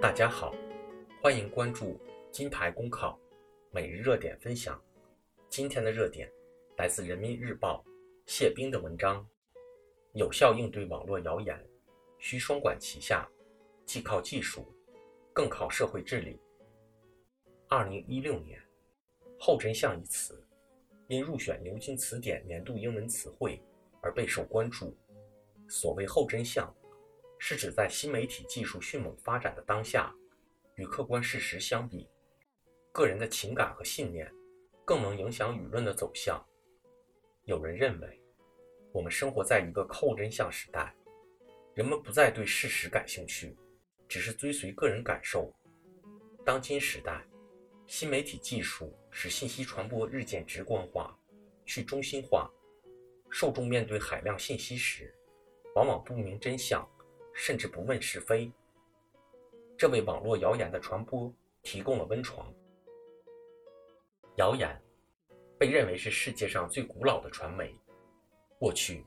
[0.00, 0.54] 大家好，
[1.22, 1.98] 欢迎关注
[2.30, 3.18] 金牌公考
[3.70, 4.80] 每日热点分享。
[5.48, 6.30] 今天的热点
[6.76, 7.82] 来自人民日报
[8.26, 9.26] 谢冰的文章：
[10.12, 11.58] 有效应对网络谣言，
[12.18, 13.26] 需双管齐下，
[13.86, 14.66] 既靠技术，
[15.32, 16.38] 更靠社会治理。
[17.68, 18.60] 二零一六年
[19.40, 20.46] ，“后真相”一词
[21.08, 23.58] 因入选牛津词典年度英文词汇
[24.02, 24.94] 而备受关注。
[25.68, 26.70] 所谓“后真相”。
[27.44, 30.14] 是指在新媒体技术迅猛发展的当下，
[30.76, 32.08] 与客观事实相比，
[32.92, 34.32] 个人的情感和信念
[34.84, 36.40] 更能影响舆论的走向。
[37.42, 38.22] 有人认为，
[38.92, 40.94] 我们生活在一个后真相时代，
[41.74, 43.56] 人们不再对事实感兴趣，
[44.06, 45.52] 只是追随个人感受。
[46.44, 47.26] 当今时代，
[47.88, 51.18] 新媒体技术使信息传播日渐直观化、
[51.66, 52.48] 去中心化，
[53.32, 55.12] 受众面对海量信息时，
[55.74, 56.88] 往往不明真相。
[57.34, 58.52] 甚至不问是非，
[59.74, 62.52] 这为网络谣言的传播提供了温床。
[64.36, 64.78] 谣言
[65.58, 67.74] 被认为是世界上最古老的传媒。
[68.58, 69.06] 过去，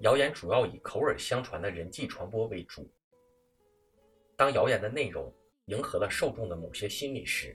[0.00, 2.88] 谣言主要以口耳相传的人际传播为主。
[4.34, 5.30] 当谣言的内容
[5.66, 7.54] 迎合了受众的某些心理时，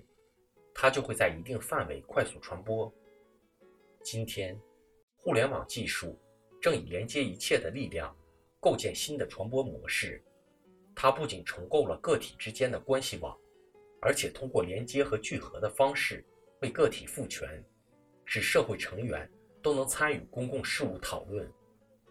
[0.75, 2.93] 它就会在一定范围快速传播。
[4.03, 4.55] 今天，
[5.23, 6.19] 互联网技术
[6.59, 8.15] 正以连接一切的力量。
[8.59, 10.23] 构建新的传播模式，
[10.95, 13.35] 它不仅重构了个体之间的关系网，
[13.99, 16.23] 而且通过连接和聚合的方式
[16.61, 17.63] 为个体赋权，
[18.23, 19.27] 使社会成员
[19.63, 21.51] 都能参与公共事务讨论。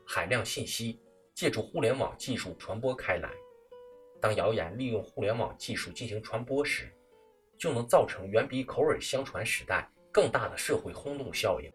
[0.05, 0.99] 海量信息
[1.37, 3.31] 借助互联网技术传播开来，
[4.21, 6.93] 当谣言利用互联网技术进行传播时，
[7.57, 11.73] 就能造成远比口耳相传时代更大的社会轰动效应。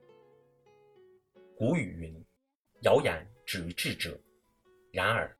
[1.58, 2.26] 古语云
[2.84, 4.20] ：“谣言止于智者。”
[4.92, 5.34] 然而，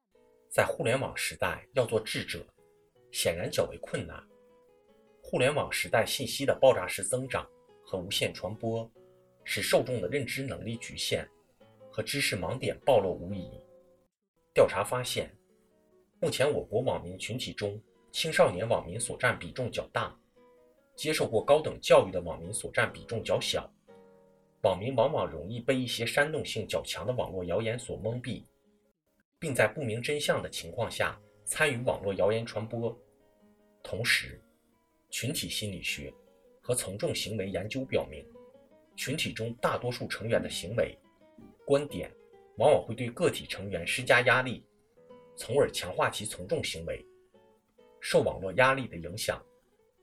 [0.50, 2.42] 在互联网时代，要做智者，
[3.12, 4.26] 显然较为困难。
[5.22, 7.46] 互联网时代信息的爆炸式增长
[7.84, 8.90] 和无限传播，
[9.44, 11.30] 使受众的认知能力局限
[11.92, 13.60] 和知识盲点暴露无遗。
[14.54, 15.30] 调查发现，
[16.22, 17.78] 目前我国网民群体中，
[18.14, 20.18] 青少年网民所占比重较大，
[20.96, 23.70] 接受过高等教育的网民所占比重较小。
[24.66, 28.42] 网民往往容易被一些煽动性较强的网络谣言所蒙蔽。
[29.38, 32.98] 并在不明真相的情况下参与网络谣言传播。
[33.84, 34.42] 同时，
[35.12, 36.12] 群体心理学
[36.62, 38.26] 和从众行为研究表明，
[38.96, 40.98] 群体中大多数成员的行为、
[41.64, 42.12] 观点
[42.58, 44.66] 往往会对个体成员施加压力，
[45.36, 47.06] 从而强化其从众行为。
[48.00, 49.40] 受网络压力的影响，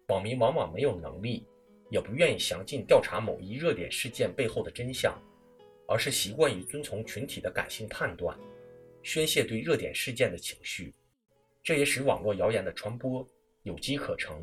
[0.07, 1.45] 网民往往没有能力，
[1.93, 5.15] 也不愿意详尽调查某一热点事件背后的真相，
[5.87, 8.35] 而是习惯于遵从群体的感性判断。
[9.03, 10.95] 宣泄对热点事件的情绪，
[11.63, 13.27] 这也使网络谣言的传播
[13.65, 14.43] 有机可乘。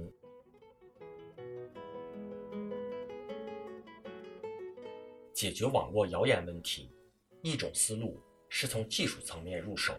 [5.34, 6.92] 解决网络谣言问题，
[7.42, 9.96] 一种思路是从技术层面入手。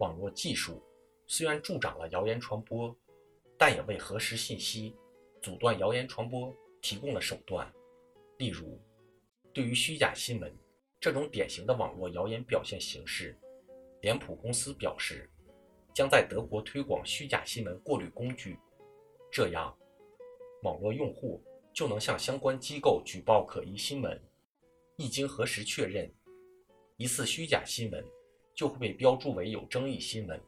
[0.00, 0.82] 网络技术
[1.26, 2.94] 虽然助长了谣言传播，
[3.56, 4.94] 但也为核实信息、
[5.40, 7.70] 阻断谣言传播提供了手段。
[8.38, 8.80] 例如，
[9.52, 10.52] 对于虚假新闻
[11.00, 13.38] 这种典型的网络谣言表现形式。
[14.00, 15.28] 脸谱公司表示，
[15.92, 18.56] 将在德国推广虚假新闻过滤工具，
[19.28, 19.76] 这样，
[20.62, 24.16] 网络用户就能向相关机构举报可疑新闻，
[24.96, 26.08] 一经核实确认，
[26.96, 28.04] 疑似虚假新闻
[28.54, 30.40] 就会被标注为有争议新闻，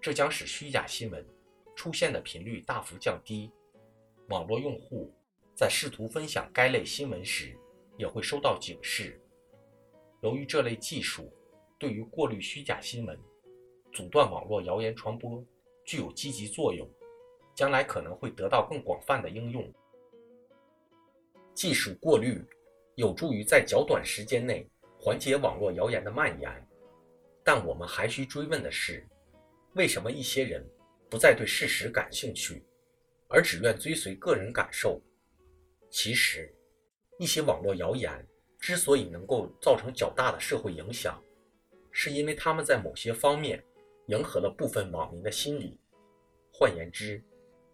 [0.00, 1.26] 这将使虚假新闻
[1.74, 3.50] 出现的频率大幅降低，
[4.32, 5.12] 网络用户
[5.54, 7.54] 在试图分享该类新闻时
[7.98, 9.20] 也会收到警示。
[10.22, 11.30] 由于这类技术。
[11.78, 13.18] 对于过滤虚假新闻、
[13.92, 15.44] 阻断网络谣言传播
[15.84, 16.88] 具有积极作用，
[17.56, 19.68] 将来可能会得到更广泛的应用。
[21.54, 22.40] 技术过滤
[22.94, 24.64] 有助于在较短时间内
[24.96, 26.68] 缓解网络谣言的蔓延，
[27.42, 29.04] 但我们还需追问的是，
[29.74, 30.64] 为什么一些人
[31.10, 32.64] 不再对事实感兴趣，
[33.32, 35.00] 而只愿追随个人感受？
[35.90, 36.54] 其实，
[37.18, 38.26] 一些网络谣言
[38.58, 41.18] 之所以能够造成较大的社会影响，
[41.90, 43.64] 是因为他们在某些方面
[44.08, 45.80] 迎合了部分网民的心理。
[46.52, 47.24] 换言之，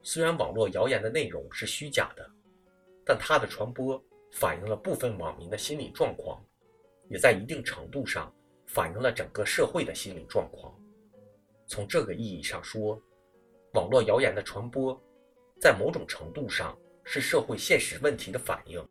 [0.01, 2.31] 虽然网络谣言的内容是虚假的，
[3.05, 4.01] 但它的传播
[4.31, 6.41] 反映了部分网民的心理状况，
[7.09, 8.33] 也在一定程度上
[8.67, 10.73] 反映了整个社会的心理状况。
[11.67, 13.01] 从这个意义上说，
[13.75, 14.99] 网络谣言的传播
[15.61, 18.87] 在某种程度上是社会现实问题的反应。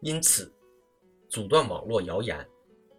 [0.00, 0.52] 因此，
[1.28, 2.48] 阻断网络谣言，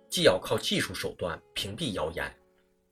[0.09, 2.33] 既要靠技术手段屏蔽谣言，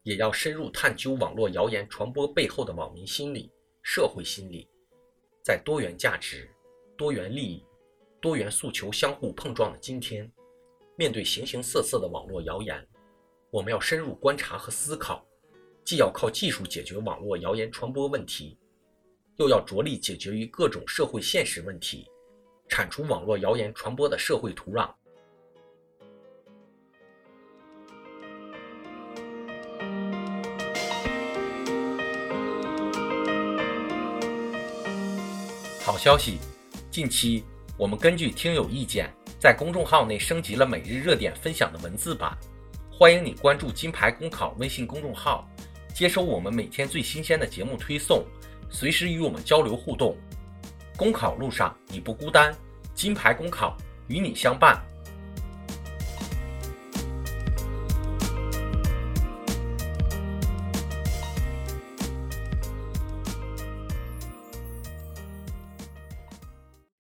[0.04, 3.52] 也要深入探究网络谣言传播背后的网民心理、
[3.82, 4.70] 社会心理。
[5.44, 6.50] 在多元价值、
[6.98, 7.66] 多元利益、
[8.20, 10.30] 多元诉求相互碰撞的今天，
[10.98, 12.86] 面对形形色色的网络谣言，
[13.52, 15.26] 我们要深入观察和思考，
[15.86, 18.58] 既要靠技术解决网络谣言传播问题，
[19.38, 22.10] 又要着力解决于各种社会现实问题，
[22.68, 24.90] 铲除网络谣言传播的社会土壤。
[35.84, 36.40] 好消息！
[36.90, 37.44] 近期
[37.78, 39.08] 我们根据听友意见，
[39.40, 42.36] 在公众号内升级了每日热点分享的文字版。
[42.92, 45.48] 欢迎你关注“金牌公考”微信公众号，
[45.94, 48.26] 接收我们每天最新鲜的节目推送，
[48.70, 50.16] 随时与我们交流互动。
[50.96, 52.56] 公考路上你不孤单，
[52.94, 53.78] 金牌公考
[54.08, 54.82] 与你相伴。